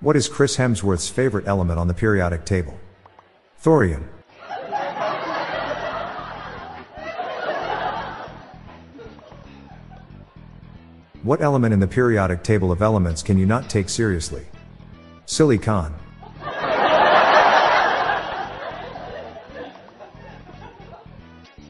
[0.00, 2.78] What is Chris Hemsworth's favorite element on the periodic table?
[3.56, 4.06] Thorium.
[11.22, 14.44] What element in the periodic table of elements can you not take seriously?
[15.24, 15.94] Silicon.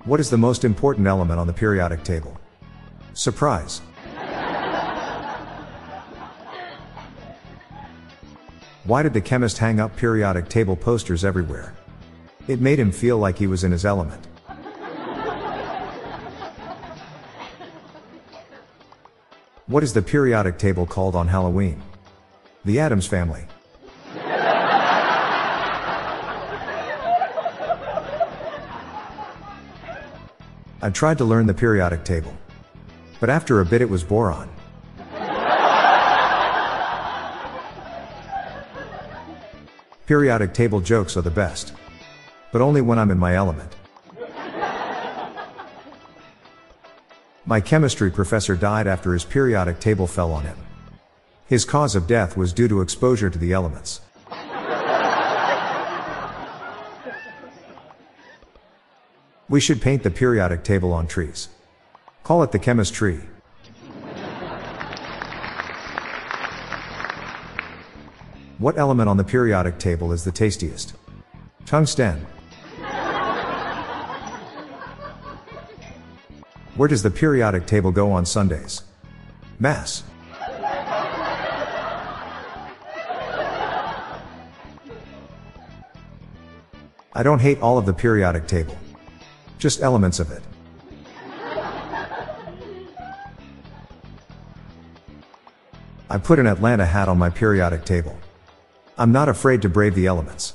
[0.05, 2.37] What is the most important element on the periodic table?
[3.15, 3.83] Surprise.
[8.87, 11.75] Why did the chemist hang up periodic table posters everywhere?
[12.47, 14.25] It made him feel like he was in his element.
[19.67, 21.83] What is the periodic table called on Halloween?
[22.65, 23.47] The Atoms Family.
[30.81, 32.33] I tried to learn the periodic table.
[33.19, 34.49] But after a bit it was boron.
[40.07, 41.73] Periodic table jokes are the best.
[42.53, 43.75] But only when I'm in my element.
[47.45, 50.57] My chemistry professor died after his periodic table fell on him.
[51.47, 54.01] His cause of death was due to exposure to the elements.
[59.49, 61.49] We should paint the periodic table on trees.
[62.25, 63.21] Call it the chemist tree.
[68.59, 70.95] What element on the periodic table is the tastiest?
[71.67, 72.27] Tungsten.
[76.75, 78.83] Where does the periodic table go on Sundays?
[79.59, 80.05] Mass.
[87.13, 88.77] I don't hate all of the periodic table.
[89.59, 90.43] Just elements of it.
[96.09, 98.17] I put an Atlanta hat on my periodic table.
[98.99, 100.55] I'm not afraid to brave the elements.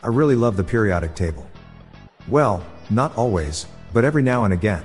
[0.00, 1.46] I really love the periodic table.
[2.28, 4.82] Well, not always, but every now and again.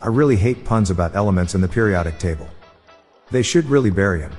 [0.00, 2.48] I really hate puns about elements in the periodic table.
[3.30, 4.32] They should really bury him.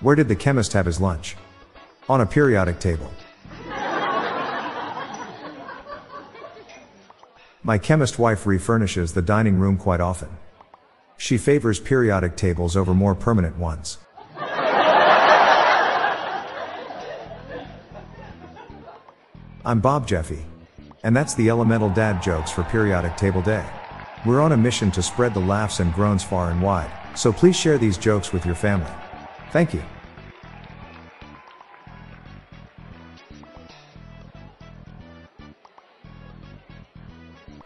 [0.00, 1.36] Where did the chemist have his lunch?
[2.08, 3.10] On a periodic table.
[7.62, 10.30] My chemist wife refurnishes the dining room quite often.
[11.18, 13.98] She favors periodic tables over more permanent ones.
[19.66, 20.46] I'm Bob Jeffy.
[21.04, 23.66] And that's the elemental dad jokes for periodic table day.
[24.24, 27.56] We're on a mission to spread the laughs and groans far and wide, so please
[27.56, 28.90] share these jokes with your family.
[29.50, 29.82] Thank you.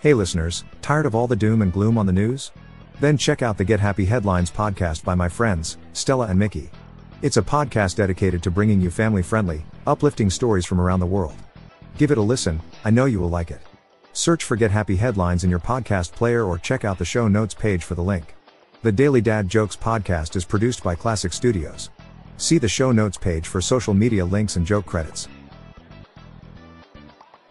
[0.00, 2.53] Hey listeners, tired of all the doom and gloom on the news?
[3.00, 6.71] Then check out the Get Happy Headlines podcast by my friends, Stella and Mickey.
[7.23, 11.34] It's a podcast dedicated to bringing you family friendly, uplifting stories from around the world.
[11.97, 13.62] Give it a listen, I know you will like it.
[14.12, 17.55] Search for Get Happy Headlines in your podcast player or check out the show notes
[17.55, 18.34] page for the link.
[18.84, 21.89] The Daily Dad Jokes podcast is produced by Classic Studios.
[22.37, 25.27] See the show notes page for social media links and joke credits.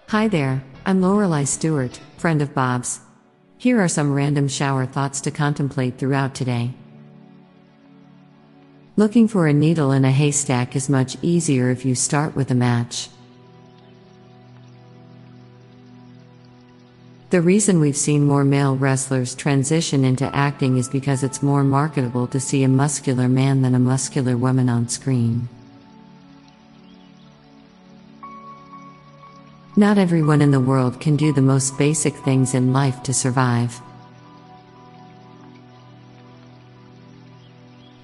[0.10, 3.00] Hi there, I'm Lorelai Stewart, friend of Bob's.
[3.58, 6.76] Here are some random shower thoughts to contemplate throughout today.
[8.96, 12.56] Looking for a needle in a haystack is much easier if you start with a
[12.70, 13.10] match.
[17.34, 22.28] The reason we've seen more male wrestlers transition into acting is because it's more marketable
[22.28, 25.50] to see a muscular man than a muscular woman on screen.
[29.76, 33.82] Not everyone in the world can do the most basic things in life to survive.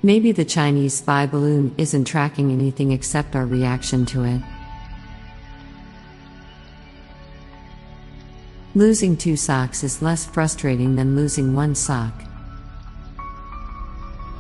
[0.02, 4.42] Maybe the Chinese spy balloon isn't tracking anything except our reaction to it.
[8.80, 12.14] Losing two socks is less frustrating than losing one sock.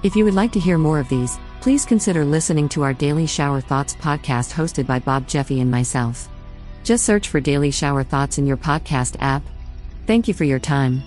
[0.02, 3.28] If you would like to hear more of these, please consider listening to our Daily
[3.28, 6.30] Shower Thoughts podcast hosted by Bob Jeffy and myself.
[6.86, 9.44] Just search for Daily Shower Thoughts in your podcast app.
[10.08, 11.04] Thank you for your time.